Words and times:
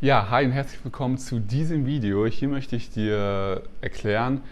Ja, 0.00 0.28
hi 0.28 0.44
und 0.44 0.50
herzlich 0.50 0.84
willkommen 0.84 1.16
zu 1.16 1.40
diesem 1.40 1.86
Video. 1.86 2.26
Hier 2.26 2.48
möchte 2.48 2.76
ich 2.76 2.90
dir 2.90 3.62
erklären, 3.80 4.42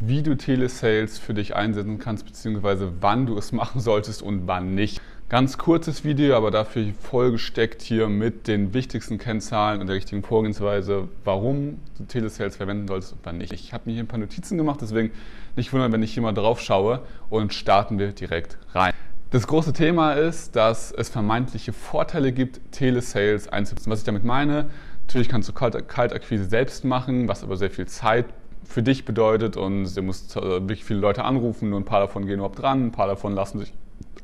wie 0.00 0.22
du 0.22 0.36
Telesales 0.36 1.18
für 1.18 1.32
dich 1.32 1.56
einsetzen 1.56 1.98
kannst, 1.98 2.26
beziehungsweise 2.26 2.92
wann 3.00 3.24
du 3.24 3.38
es 3.38 3.52
machen 3.52 3.80
solltest 3.80 4.22
und 4.22 4.46
wann 4.46 4.74
nicht. 4.74 5.00
Ganz 5.30 5.56
kurzes 5.56 6.04
Video, 6.04 6.36
aber 6.36 6.50
dafür 6.50 6.92
vollgesteckt 7.00 7.80
hier 7.80 8.08
mit 8.08 8.48
den 8.48 8.74
wichtigsten 8.74 9.18
Kennzahlen 9.18 9.80
und 9.80 9.86
der 9.86 9.96
richtigen 9.96 10.22
Vorgehensweise, 10.22 11.08
warum 11.24 11.78
du 11.96 12.04
Telesales 12.04 12.56
verwenden 12.56 12.88
solltest 12.88 13.12
und 13.12 13.20
wann 13.22 13.38
nicht. 13.38 13.52
Ich 13.52 13.72
habe 13.72 13.84
mir 13.86 13.92
hier 13.92 14.02
ein 14.02 14.08
paar 14.08 14.18
Notizen 14.18 14.58
gemacht, 14.58 14.80
deswegen 14.82 15.12
nicht 15.56 15.72
wundern, 15.72 15.92
wenn 15.92 16.02
ich 16.02 16.12
hier 16.12 16.22
mal 16.22 16.32
drauf 16.32 16.60
schaue 16.60 17.02
und 17.30 17.54
starten 17.54 17.98
wir 17.98 18.08
direkt 18.08 18.58
rein. 18.74 18.92
Das 19.30 19.46
große 19.46 19.74
Thema 19.74 20.14
ist, 20.14 20.56
dass 20.56 20.90
es 20.90 21.10
vermeintliche 21.10 21.74
Vorteile 21.74 22.32
gibt, 22.32 22.72
Telesales 22.72 23.46
einzusetzen. 23.46 23.90
Was 23.90 23.98
ich 23.98 24.06
damit 24.06 24.24
meine, 24.24 24.70
natürlich 25.02 25.28
kannst 25.28 25.50
du 25.50 25.52
Kaltakquise 25.52 26.46
selbst 26.46 26.82
machen, 26.86 27.28
was 27.28 27.42
aber 27.42 27.58
sehr 27.58 27.68
viel 27.68 27.84
Zeit 27.84 28.24
für 28.64 28.82
dich 28.82 29.04
bedeutet 29.04 29.58
und 29.58 29.94
du 29.94 30.02
musst 30.02 30.34
äh, 30.36 30.40
wirklich 30.40 30.82
viele 30.82 31.00
Leute 31.00 31.24
anrufen, 31.24 31.68
nur 31.68 31.78
ein 31.78 31.84
paar 31.84 32.00
davon 32.00 32.24
gehen 32.24 32.36
überhaupt 32.36 32.62
dran, 32.62 32.86
ein 32.86 32.92
paar 32.92 33.06
davon 33.06 33.34
lassen 33.34 33.58
sich 33.58 33.74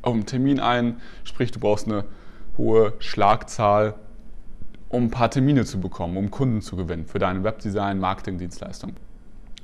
auf 0.00 0.14
einen 0.14 0.24
Termin 0.24 0.58
ein, 0.58 0.96
sprich 1.24 1.50
du 1.50 1.60
brauchst 1.60 1.86
eine 1.86 2.04
hohe 2.56 2.94
Schlagzahl, 2.98 3.96
um 4.88 5.04
ein 5.04 5.10
paar 5.10 5.30
Termine 5.30 5.66
zu 5.66 5.80
bekommen, 5.80 6.16
um 6.16 6.30
Kunden 6.30 6.62
zu 6.62 6.76
gewinnen 6.76 7.04
für 7.04 7.18
deine 7.18 7.44
Webdesign, 7.44 8.00
Marketing-Dienstleistung. 8.00 8.94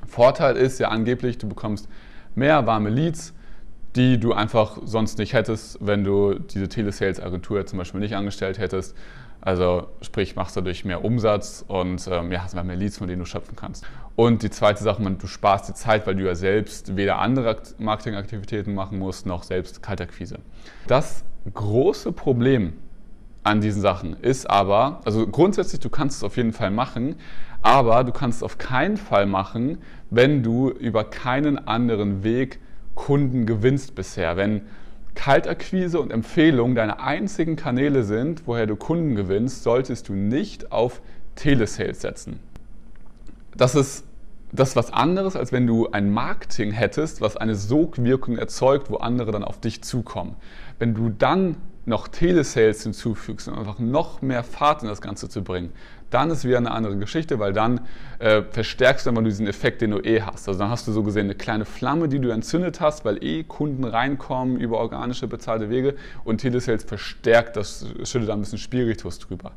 Vorteil 0.06 0.56
ist 0.56 0.80
ja 0.80 0.88
angeblich, 0.88 1.38
du 1.38 1.48
bekommst 1.48 1.88
mehr 2.34 2.66
warme 2.66 2.90
Leads, 2.90 3.32
die 3.96 4.18
du 4.18 4.32
einfach 4.32 4.78
sonst 4.84 5.18
nicht 5.18 5.32
hättest, 5.32 5.78
wenn 5.80 6.04
du 6.04 6.38
diese 6.38 6.68
Telesales-Agentur 6.68 7.66
zum 7.66 7.78
Beispiel 7.78 8.00
nicht 8.00 8.14
angestellt 8.14 8.58
hättest. 8.58 8.96
Also 9.40 9.88
sprich, 10.02 10.36
machst 10.36 10.56
dadurch 10.56 10.84
mehr 10.84 11.02
Umsatz 11.02 11.64
und 11.66 12.06
ähm, 12.10 12.30
ja, 12.30 12.44
hast 12.44 12.54
mehr 12.54 12.76
Leads, 12.76 12.98
von 12.98 13.08
denen 13.08 13.20
du 13.20 13.24
schöpfen 13.24 13.56
kannst. 13.56 13.86
Und 14.14 14.42
die 14.42 14.50
zweite 14.50 14.84
Sache, 14.84 15.02
du 15.02 15.26
sparst 15.26 15.68
die 15.68 15.74
Zeit, 15.74 16.06
weil 16.06 16.14
du 16.14 16.24
ja 16.26 16.34
selbst 16.34 16.94
weder 16.94 17.18
andere 17.18 17.56
Marketingaktivitäten 17.78 18.74
machen 18.74 18.98
musst, 18.98 19.24
noch 19.24 19.42
selbst 19.42 19.82
Kaltakquise. 19.82 20.40
Das 20.86 21.24
große 21.54 22.12
Problem 22.12 22.74
an 23.42 23.62
diesen 23.62 23.80
Sachen 23.80 24.14
ist 24.20 24.48
aber, 24.48 25.00
also 25.06 25.26
grundsätzlich, 25.26 25.80
du 25.80 25.88
kannst 25.88 26.18
es 26.18 26.24
auf 26.24 26.36
jeden 26.36 26.52
Fall 26.52 26.70
machen, 26.70 27.16
aber 27.62 28.04
du 28.04 28.12
kannst 28.12 28.38
es 28.38 28.42
auf 28.42 28.58
keinen 28.58 28.98
Fall 28.98 29.24
machen, 29.24 29.78
wenn 30.10 30.42
du 30.42 30.68
über 30.68 31.04
keinen 31.04 31.66
anderen 31.66 32.22
Weg 32.22 32.60
Kunden 33.00 33.46
gewinnst 33.46 33.94
bisher. 33.94 34.36
Wenn 34.36 34.60
Kaltakquise 35.14 35.98
und 35.98 36.12
Empfehlung 36.12 36.74
deine 36.74 37.00
einzigen 37.00 37.56
Kanäle 37.56 38.04
sind, 38.04 38.42
woher 38.44 38.66
du 38.66 38.76
Kunden 38.76 39.16
gewinnst, 39.16 39.62
solltest 39.62 40.10
du 40.10 40.12
nicht 40.12 40.70
auf 40.70 41.00
Telesales 41.34 42.02
setzen. 42.02 42.40
Das 43.56 43.74
ist 43.74 44.04
das 44.52 44.70
ist 44.70 44.76
was 44.76 44.92
anderes, 44.92 45.34
als 45.34 45.50
wenn 45.52 45.66
du 45.66 45.90
ein 45.92 46.12
Marketing 46.12 46.72
hättest, 46.72 47.20
was 47.20 47.36
eine 47.36 47.54
Sogwirkung 47.54 48.36
erzeugt, 48.36 48.90
wo 48.90 48.96
andere 48.96 49.30
dann 49.30 49.44
auf 49.44 49.60
dich 49.60 49.82
zukommen. 49.82 50.34
Wenn 50.78 50.92
du 50.92 51.08
dann 51.08 51.56
noch 51.86 52.08
Telesales 52.08 52.82
hinzufügst, 52.82 53.48
um 53.48 53.58
einfach 53.58 53.78
noch 53.78 54.20
mehr 54.20 54.42
Fahrt 54.42 54.82
in 54.82 54.88
das 54.88 55.00
Ganze 55.00 55.28
zu 55.28 55.42
bringen, 55.42 55.72
dann 56.10 56.30
ist 56.30 56.44
wieder 56.44 56.58
eine 56.58 56.70
andere 56.70 56.96
Geschichte, 56.96 57.38
weil 57.38 57.52
dann 57.52 57.80
äh, 58.18 58.42
verstärkst 58.42 59.06
du 59.06 59.10
immer 59.10 59.22
diesen 59.22 59.46
Effekt, 59.46 59.80
den 59.80 59.92
du 59.92 59.98
eh 60.00 60.22
hast. 60.22 60.48
Also 60.48 60.58
dann 60.58 60.70
hast 60.70 60.86
du 60.86 60.92
so 60.92 61.02
gesehen 61.02 61.26
eine 61.26 61.34
kleine 61.34 61.64
Flamme, 61.64 62.08
die 62.08 62.18
du 62.18 62.30
entzündet 62.30 62.80
hast, 62.80 63.04
weil 63.04 63.22
eh 63.24 63.44
Kunden 63.44 63.84
reinkommen 63.84 64.58
über 64.58 64.78
organische 64.78 65.26
bezahlte 65.28 65.70
Wege 65.70 65.94
und 66.24 66.38
Telesales 66.38 66.84
verstärkt 66.84 67.56
das, 67.56 67.86
schüttet 68.04 68.28
da 68.28 68.34
ein 68.34 68.40
bisschen 68.40 68.58
Spiritus 68.58 69.18
drüber. 69.20 69.52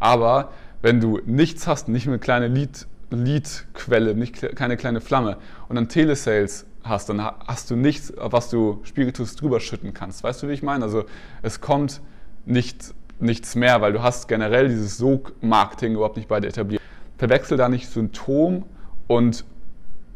Aber 0.00 0.50
wenn 0.82 1.00
du 1.00 1.20
nichts 1.26 1.66
hast, 1.66 1.88
nicht 1.88 2.06
eine 2.06 2.18
kleine 2.18 2.48
Lead- 2.48 2.86
Leadquelle, 3.10 4.14
nicht 4.14 4.54
keine 4.56 4.76
kleine 4.76 5.00
Flamme 5.00 5.38
und 5.68 5.76
dann 5.76 5.88
Telesales 5.88 6.66
hast, 6.84 7.08
dann 7.08 7.20
hast 7.20 7.70
du 7.70 7.76
nichts, 7.76 8.16
auf 8.16 8.32
was 8.32 8.50
du 8.50 8.80
Spiritus 8.84 9.36
drüber 9.36 9.60
schütten 9.60 9.94
kannst. 9.94 10.22
Weißt 10.22 10.42
du, 10.42 10.48
wie 10.48 10.52
ich 10.52 10.62
meine? 10.62 10.84
Also 10.84 11.04
es 11.42 11.60
kommt 11.60 12.00
nicht, 12.46 12.94
nichts 13.20 13.54
mehr, 13.54 13.80
weil 13.80 13.92
du 13.92 14.02
hast 14.02 14.28
generell 14.28 14.68
dieses 14.68 14.98
Sog-Marketing 14.98 15.94
überhaupt 15.94 16.16
nicht 16.16 16.28
bei 16.28 16.40
dir 16.40 16.48
etabliert. 16.48 16.82
Verwechsel 17.16 17.56
da 17.58 17.68
nicht 17.68 17.88
Symptom 17.88 18.64
und 19.06 19.44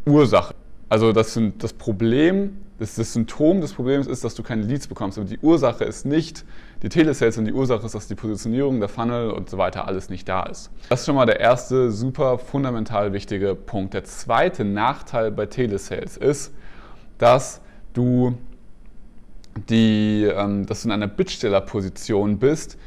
Ursache. 0.06 0.54
Also 0.88 1.12
das, 1.12 1.38
das 1.58 1.72
Problem, 1.72 2.58
das, 2.78 2.94
das 2.96 3.12
Symptom 3.12 3.60
des 3.60 3.72
Problems 3.72 4.06
ist, 4.06 4.24
dass 4.24 4.34
du 4.34 4.42
keine 4.42 4.62
Leads 4.62 4.86
bekommst. 4.86 5.18
Aber 5.18 5.26
die 5.26 5.38
Ursache 5.38 5.84
ist 5.84 6.04
nicht 6.04 6.44
die 6.82 6.88
Telesales 6.88 7.38
und 7.38 7.46
die 7.46 7.52
Ursache 7.52 7.86
ist, 7.86 7.94
dass 7.94 8.08
die 8.08 8.14
Positionierung, 8.14 8.80
der 8.80 8.88
Funnel 8.88 9.30
und 9.30 9.48
so 9.48 9.56
weiter 9.56 9.86
alles 9.86 10.10
nicht 10.10 10.28
da 10.28 10.42
ist. 10.42 10.70
Das 10.88 11.00
ist 11.00 11.06
schon 11.06 11.14
mal 11.14 11.26
der 11.26 11.40
erste 11.40 11.90
super 11.90 12.38
fundamental 12.38 13.12
wichtige 13.12 13.54
Punkt. 13.54 13.94
Der 13.94 14.04
zweite 14.04 14.64
Nachteil 14.64 15.30
bei 15.30 15.46
Telesales 15.46 16.16
ist, 16.16 16.52
dass 17.18 17.60
du, 17.94 18.34
die, 19.68 20.24
ähm, 20.24 20.66
dass 20.66 20.82
du 20.82 20.88
in 20.88 20.92
einer 20.92 21.08
Bittstellerposition 21.08 22.38
bist 22.38 22.78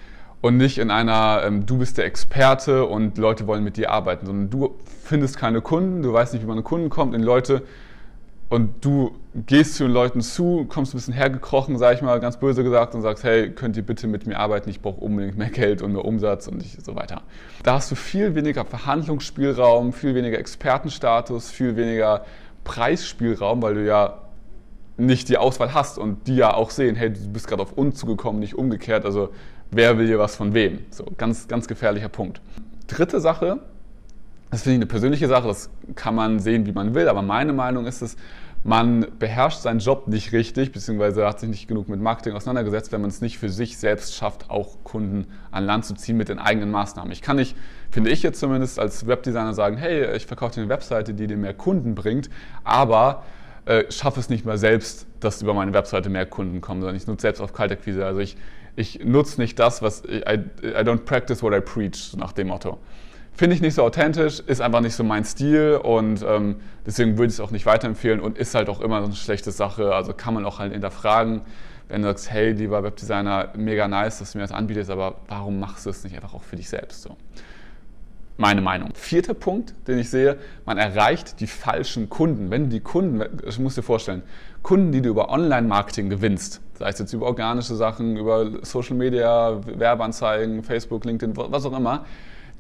und 0.42 0.58
nicht 0.58 0.78
in 0.78 0.92
einer, 0.92 1.44
ähm, 1.46 1.66
du 1.66 1.78
bist 1.78 1.98
der 1.98 2.06
Experte 2.06 2.86
und 2.86 3.18
Leute 3.18 3.48
wollen 3.48 3.64
mit 3.64 3.78
dir 3.78 3.92
arbeiten, 3.92 4.26
sondern 4.26 4.50
du 4.50 4.76
findest 5.04 5.38
keine 5.38 5.62
Kunden, 5.62 6.02
du 6.02 6.14
weißt 6.14 6.34
nicht, 6.34 6.44
wie 6.44 6.48
man 6.48 6.58
an 6.58 6.64
Kunden 6.64 6.90
kommt 6.90 7.16
und 7.16 7.22
Leute 7.22 7.64
und 8.50 8.86
du 8.86 9.16
gehst 9.48 9.76
zu 9.76 9.84
den 9.84 9.92
Leuten 9.92 10.22
zu, 10.22 10.66
kommst 10.70 10.94
ein 10.94 10.98
bisschen 10.98 11.14
hergekrochen, 11.14 11.78
sage 11.78 11.96
ich 11.96 12.02
mal, 12.02 12.20
ganz 12.20 12.38
böse 12.38 12.64
gesagt, 12.64 12.94
und 12.94 13.02
sagst, 13.02 13.24
hey, 13.24 13.50
könnt 13.50 13.76
ihr 13.76 13.84
bitte 13.84 14.08
mit 14.08 14.28
mir 14.28 14.38
arbeiten, 14.38 14.70
ich 14.70 14.82
brauche 14.82 15.02
unbedingt 15.02 15.38
mehr 15.38 15.50
Geld 15.50 15.82
und 15.82 15.94
mehr 15.94 16.06
Umsatz 16.06 16.48
und 16.48 16.62
ich, 16.62 16.78
so 16.84 16.96
weiter. 16.96 17.24
Da 17.64 17.74
hast 17.74 17.90
du 17.90 17.96
viel 17.96 18.36
weniger 18.36 18.64
Verhandlungsspielraum, 18.66 19.94
viel 19.94 20.14
weniger 20.14 20.38
Expertenstatus, 20.38 21.50
viel 21.50 21.76
weniger 21.76 22.24
Preisspielraum, 22.64 23.62
weil 23.62 23.74
du 23.74 23.86
ja 23.86 24.22
nicht 24.98 25.30
die 25.30 25.38
Auswahl 25.38 25.74
hast 25.74 25.98
und 25.98 26.28
die 26.28 26.36
ja 26.36 26.54
auch 26.54 26.70
sehen, 26.70 26.96
hey, 26.96 27.12
du 27.12 27.28
bist 27.30 27.48
gerade 27.48 27.62
auf 27.62 27.74
uns 27.74 27.98
zugekommen, 27.98 28.40
nicht 28.40 28.56
umgekehrt, 28.56 29.06
also 29.06 29.30
wer 29.72 29.98
will 29.98 30.08
hier 30.08 30.20
was 30.20 30.36
von 30.36 30.54
wem? 30.54 30.80
So, 30.90 31.06
ganz, 31.18 31.48
ganz 31.48 31.68
gefährlicher 31.68 32.10
Punkt. 32.10 32.42
Dritte 32.88 33.20
Sache, 33.20 33.60
das 34.52 34.62
finde 34.62 34.76
ich 34.76 34.80
eine 34.80 34.86
persönliche 34.86 35.28
Sache, 35.28 35.48
das 35.48 35.70
kann 35.96 36.16
man 36.16 36.40
sehen, 36.40 36.66
wie 36.66 36.72
man 36.72 36.94
will, 36.94 37.10
aber 37.10 37.22
meine 37.22 37.52
Meinung 37.52 37.86
ist 37.86 38.02
es, 38.02 38.16
man 38.64 39.06
beherrscht 39.20 39.60
seinen 39.60 39.78
Job 39.78 40.08
nicht 40.08 40.32
richtig, 40.32 40.72
beziehungsweise 40.72 41.28
hat 41.28 41.40
sich 41.40 41.50
nicht 41.50 41.68
genug 41.68 41.88
mit 41.88 42.00
Marketing 42.00 42.34
auseinandergesetzt, 42.34 42.92
wenn 42.92 43.02
man 43.02 43.12
es 43.12 43.22
nicht 43.22 43.38
für 43.38 43.50
sich 43.50 43.78
selbst 43.78 44.16
schafft, 44.16 44.50
auch 44.50 44.84
Kunden 44.84 45.28
an 45.52 45.66
Land 45.66 45.86
zu 45.86 45.94
ziehen 45.94 46.18
mit 46.18 46.30
den 46.30 46.40
eigenen 46.40 46.72
Maßnahmen. 46.72 47.12
Ich 47.12 47.22
kann 47.22 47.36
nicht, 47.36 47.56
finde 47.92 48.10
ich 48.10 48.24
jetzt 48.24 48.40
zumindest 48.40 48.80
als 48.80 49.06
Webdesigner 49.06 49.54
sagen, 49.54 49.78
hey, 49.78 50.16
ich 50.16 50.26
verkaufe 50.26 50.56
dir 50.56 50.62
eine 50.62 50.70
Webseite, 50.70 51.14
die 51.14 51.28
dir 51.28 51.38
mehr 51.38 51.54
Kunden 51.54 51.94
bringt, 51.94 52.32
aber 52.64 53.22
äh, 53.66 53.92
schaffe 53.92 54.20
es 54.20 54.30
nicht 54.30 54.46
mehr 54.46 54.58
selbst, 54.58 55.08
dass 55.20 55.42
über 55.42 55.54
meine 55.54 55.74
Webseite 55.74 56.10
mehr 56.10 56.26
Kunden 56.26 56.62
kommen, 56.62 56.82
sondern 56.82 56.96
ich 56.96 57.08
nutze 57.08 57.24
selbst 57.24 57.42
auf 57.42 57.54
Kaltakquise. 57.54 58.06
Also 58.06 58.20
ich, 58.20 58.38
ich 58.76 59.04
nutze 59.04 59.42
nicht 59.42 59.58
das, 59.60 59.82
was 59.82 60.04
I, 60.06 60.40
I 60.64 60.84
don't 60.84 61.00
practice 61.00 61.42
what 61.42 61.54
I 61.54 61.62
preach, 61.62 62.16
nach 62.16 62.32
dem 62.32 62.48
Motto. 62.48 62.78
Finde 63.34 63.56
ich 63.56 63.62
nicht 63.62 63.74
so 63.74 63.84
authentisch, 63.84 64.40
ist 64.40 64.62
einfach 64.62 64.80
nicht 64.80 64.96
so 64.96 65.04
mein 65.04 65.26
Stil 65.26 65.80
und 65.84 66.24
ähm, 66.26 66.56
deswegen 66.86 67.18
würde 67.18 67.28
ich 67.28 67.34
es 67.34 67.40
auch 67.42 67.52
nicht 67.52 67.66
weiterempfehlen 67.66 68.22
und 68.22 68.38
ist 68.38 68.56
halt 68.56 68.70
auch 68.70 68.80
immer 68.80 69.02
so 69.02 69.08
eine 69.08 69.16
schlechte 69.16 69.52
Sache. 69.52 69.94
Also 69.94 70.14
kann 70.14 70.34
man 70.34 70.46
auch 70.46 70.60
halt 70.60 70.72
hinterfragen, 70.72 71.42
wenn 71.90 72.02
du 72.02 72.08
sagst, 72.08 72.32
hey, 72.32 72.52
lieber 72.52 72.82
Webdesigner, 72.84 73.50
mega 73.58 73.88
nice, 73.90 74.20
dass 74.20 74.32
du 74.32 74.38
mir 74.38 74.44
das 74.44 74.54
anbietest, 74.54 74.90
aber 74.90 75.16
warum 75.28 75.60
machst 75.60 75.86
du 75.86 75.90
es 75.90 76.04
nicht 76.04 76.16
einfach 76.16 76.34
auch 76.34 76.44
für 76.44 76.56
dich 76.56 76.70
selbst 76.70 77.02
so? 77.02 77.18
Meine 78.38 78.60
Meinung. 78.60 78.90
Vierter 78.96 79.34
Punkt, 79.34 79.74
den 79.88 79.98
ich 79.98 80.10
sehe, 80.10 80.38
man 80.66 80.78
erreicht 80.78 81.40
die 81.40 81.48
falschen 81.48 82.10
Kunden. 82.10 82.52
Wenn 82.52 82.70
die 82.70 82.82
Kunden, 82.82 83.24
ich 83.48 83.60
muss 83.60 83.76
dir 83.76 83.82
vorstellen, 83.82 84.24
Kunden, 84.62 84.92
die 84.92 85.02
du 85.02 85.10
über 85.10 85.30
Online-Marketing 85.30 86.10
gewinnst, 86.10 86.60
sei 86.78 86.90
es 86.90 87.00
jetzt 87.00 87.14
über 87.14 87.28
organische 87.28 87.76
Sachen, 87.76 88.18
über 88.18 88.66
Social 88.66 88.98
Media, 88.98 89.62
Werbeanzeigen, 89.66 90.64
Facebook, 90.64 91.06
LinkedIn, 91.06 91.38
was 91.38 91.66
auch 91.66 91.78
immer, 91.78 92.04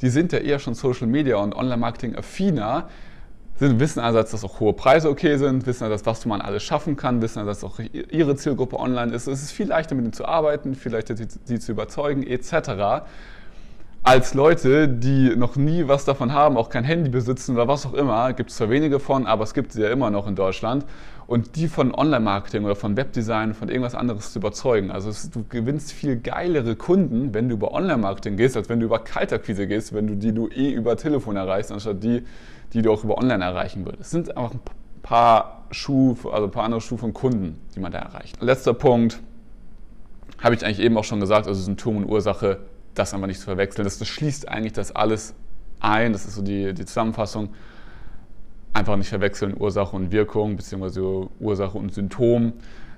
die 0.01 0.07
sind 0.07 0.31
ja 0.31 0.39
eher 0.39 0.59
schon 0.59 0.75
Social 0.75 1.07
Media 1.07 1.37
und 1.37 1.53
Online-Marketing 1.53 2.15
affiner, 2.15 2.87
sind, 3.57 3.79
wissen 3.79 3.99
einerseits, 3.99 4.31
dass 4.31 4.43
auch 4.45 4.61
hohe 4.61 4.73
Preise 4.73 5.09
okay 5.09 5.37
sind, 5.37 5.65
wissen 5.65 5.83
einerseits, 5.83 6.05
was 6.05 6.25
man 6.25 6.39
alles 6.39 6.63
schaffen 6.63 6.95
kann, 6.95 7.21
wissen 7.21 7.39
einerseits 7.39 7.63
auch 7.65 7.79
ihre 8.11 8.35
Zielgruppe 8.37 8.79
online 8.79 9.13
ist. 9.13 9.27
Es 9.27 9.43
ist 9.43 9.51
viel 9.51 9.67
leichter 9.67 9.95
mit 9.95 10.05
ihnen 10.05 10.13
zu 10.13 10.25
arbeiten, 10.25 10.75
viel 10.75 10.93
leichter 10.93 11.15
sie 11.17 11.59
zu 11.59 11.71
überzeugen 11.71 12.23
etc. 12.23 13.03
Als 14.07 14.35
Leute, 14.35 14.87
die 14.87 15.35
noch 15.35 15.55
nie 15.55 15.87
was 15.87 16.05
davon 16.05 16.31
haben, 16.31 16.57
auch 16.57 16.69
kein 16.69 16.83
Handy 16.83 17.09
besitzen 17.09 17.55
oder 17.55 17.67
was 17.67 17.87
auch 17.87 17.95
immer, 17.95 18.33
gibt 18.33 18.51
es 18.51 18.57
zwar 18.57 18.69
wenige 18.69 18.99
von, 18.99 19.25
aber 19.25 19.43
es 19.43 19.55
gibt 19.55 19.71
sie 19.71 19.81
ja 19.81 19.89
immer 19.89 20.11
noch 20.11 20.27
in 20.27 20.35
Deutschland 20.35 20.85
und 21.25 21.55
die 21.55 21.67
von 21.67 21.91
Online-Marketing 21.91 22.65
oder 22.65 22.75
von 22.75 22.97
Webdesign, 22.97 23.55
von 23.55 23.67
irgendwas 23.67 23.95
anderes 23.95 24.31
zu 24.31 24.37
überzeugen. 24.37 24.91
Also 24.91 25.09
es, 25.09 25.31
du 25.31 25.43
gewinnst 25.49 25.91
viel 25.91 26.17
geilere 26.17 26.75
Kunden, 26.75 27.33
wenn 27.33 27.49
du 27.49 27.55
über 27.55 27.71
Online-Marketing 27.71 28.37
gehst, 28.37 28.55
als 28.55 28.69
wenn 28.69 28.79
du 28.79 28.85
über 28.85 28.99
Kaltakquise 28.99 29.65
gehst, 29.65 29.91
wenn 29.91 30.05
du 30.05 30.15
die 30.15 30.33
du 30.33 30.49
eh 30.49 30.69
über 30.69 30.95
Telefon 30.97 31.35
erreichst, 31.35 31.71
anstatt 31.71 32.03
die, 32.03 32.21
die 32.73 32.83
du 32.83 32.91
auch 32.91 33.03
über 33.03 33.17
Online 33.17 33.43
erreichen 33.43 33.85
würdest. 33.85 34.01
Es 34.01 34.11
sind 34.11 34.37
einfach 34.37 34.53
ein 34.53 34.59
paar 35.01 35.63
Schuhe, 35.71 36.15
also 36.31 36.43
ein 36.45 36.51
paar 36.51 36.65
andere 36.65 36.81
Schuhe 36.81 36.99
von 36.99 37.11
Kunden, 37.11 37.59
die 37.75 37.79
man 37.79 37.91
da 37.91 37.97
erreicht. 37.97 38.39
Letzter 38.39 38.75
Punkt, 38.75 39.19
habe 40.43 40.53
ich 40.53 40.63
eigentlich 40.63 40.81
eben 40.81 40.95
auch 40.95 41.03
schon 41.03 41.19
gesagt, 41.19 41.47
also 41.47 41.59
Symptom 41.59 41.97
und 41.97 42.05
Ursache 42.05 42.59
das 42.95 43.13
einfach 43.13 43.27
nicht 43.27 43.39
zu 43.39 43.45
verwechseln. 43.45 43.83
Das, 43.83 43.99
das 43.99 44.07
schließt 44.07 44.47
eigentlich 44.47 44.73
das 44.73 44.95
alles 44.95 45.35
ein. 45.79 46.13
Das 46.13 46.25
ist 46.25 46.35
so 46.35 46.41
die, 46.41 46.73
die 46.73 46.85
Zusammenfassung. 46.85 47.49
Einfach 48.73 48.97
nicht 48.97 49.09
verwechseln 49.09 49.55
Ursache 49.57 49.95
und 49.95 50.11
Wirkung, 50.11 50.57
beziehungsweise 50.57 51.29
Ursache 51.39 51.77
und 51.77 51.93
Symptom. 51.93 52.53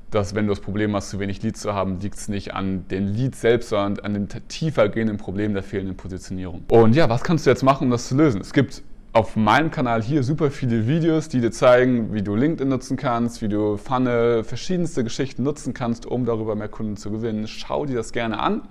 Dass, 0.10 0.36
wenn 0.36 0.48
du 0.48 0.52
das 0.52 0.62
Problem 0.62 0.96
hast, 0.96 1.10
zu 1.10 1.20
wenig 1.20 1.44
Leads 1.44 1.60
zu 1.60 1.74
haben, 1.74 2.00
liegt 2.00 2.16
es 2.16 2.30
nicht 2.30 2.54
an 2.54 2.88
den 2.88 3.14
Leads 3.14 3.42
selbst, 3.42 3.70
sondern 3.70 4.06
an 4.06 4.14
dem 4.14 4.48
tiefer 4.48 4.88
gehenden 4.88 5.18
Problem 5.18 5.54
der 5.54 5.64
fehlenden 5.64 5.98
Positionierung. 5.98 6.64
Und 6.70 6.96
ja, 6.96 7.10
was 7.10 7.24
kannst 7.24 7.46
du 7.46 7.50
jetzt 7.50 7.62
machen, 7.62 7.86
um 7.86 7.92
das 7.92 8.08
zu 8.08 8.16
lösen? 8.16 8.40
Es 8.40 8.54
gibt 8.54 8.84
auf 9.12 9.36
meinem 9.36 9.70
Kanal 9.70 10.02
hier 10.02 10.24
super 10.24 10.50
viele 10.50 10.88
Videos, 10.88 11.28
die 11.28 11.42
dir 11.42 11.52
zeigen, 11.52 12.14
wie 12.14 12.22
du 12.22 12.36
LinkedIn 12.36 12.70
nutzen 12.70 12.98
kannst, 12.98 13.42
wie 13.42 13.50
du 13.50 13.76
Funnel, 13.76 14.44
verschiedenste 14.44 15.04
Geschichten 15.04 15.44
nutzen 15.44 15.74
kannst, 15.74 16.06
um 16.06 16.24
darüber 16.24 16.56
mehr 16.56 16.70
Kunden 16.70 16.96
zu 16.96 17.12
gewinnen. 17.12 17.48
Schau 17.48 17.86
dir 17.86 17.96
das 17.96 18.14
gerne 18.14 18.40
an. 18.40 18.62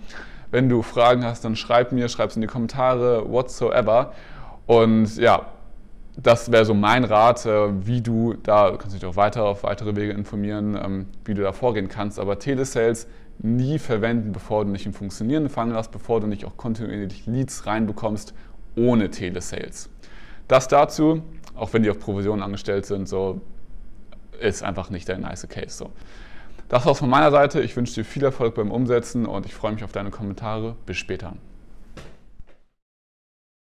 Wenn 0.51 0.69
du 0.69 0.83
Fragen 0.83 1.25
hast, 1.25 1.45
dann 1.45 1.57
schreib 1.57 1.93
mir, 1.93 2.09
schreib 2.09 2.31
es 2.31 2.37
in 2.37 2.43
die 2.43 2.49
Kommentare, 2.49 3.31
whatsoever. 3.31 4.13
Und 4.67 5.17
ja, 5.17 5.47
das 6.17 6.51
wäre 6.51 6.65
so 6.65 6.75
mein 6.75 7.05
Rat, 7.05 7.45
äh, 7.47 7.87
wie 7.87 8.01
du 8.01 8.35
da, 8.43 8.71
du 8.71 8.79
kannst 8.79 8.97
dich 8.97 9.05
auch 9.05 9.17
weiter 9.17 9.45
auf 9.45 9.65
weitere 9.65 9.97
Wege 9.97 10.13
informieren, 10.13 10.79
ähm, 10.83 11.07
wie 11.25 11.35
du 11.35 11.43
da 11.43 11.53
vorgehen 11.53 11.89
kannst. 11.89 12.19
Aber 12.19 12.39
Telesales 12.39 13.07
nie 13.39 13.79
verwenden, 13.79 14.33
bevor 14.33 14.65
du 14.65 14.71
nicht 14.71 14.87
einen 14.87 14.95
funktionierenden 14.95 15.51
Funnel 15.51 15.77
hast, 15.77 15.91
bevor 15.91 16.21
du 16.21 16.27
nicht 16.27 16.45
auch 16.45 16.57
kontinuierlich 16.57 17.27
Leads 17.27 17.67
reinbekommst 17.67 18.35
ohne 18.77 19.11
Telesales. 19.11 19.91
Das 20.49 20.69
dazu, 20.69 21.23
auch 21.55 21.73
wenn 21.73 21.83
die 21.83 21.91
auf 21.91 21.99
Provisionen 21.99 22.43
angestellt 22.43 22.87
sind, 22.87 23.09
so 23.09 23.41
ist 24.41 24.63
einfach 24.63 24.91
nicht 24.91 25.09
der 25.09 25.19
nice 25.19 25.47
Case. 25.49 25.77
So. 25.77 25.91
Das 26.69 26.85
war's 26.85 26.99
von 26.99 27.09
meiner 27.09 27.31
Seite. 27.31 27.61
Ich 27.61 27.77
wünsche 27.77 27.95
dir 27.95 28.05
viel 28.05 28.25
Erfolg 28.25 28.55
beim 28.57 28.73
Umsetzen 28.73 29.27
und 29.27 29.47
ich 29.47 29.55
freue 29.55 29.73
mich 29.73 29.85
auf 29.85 29.93
deine 29.93 30.11
Kommentare. 30.11 30.77
Bis 30.85 30.97
später. 30.97 31.35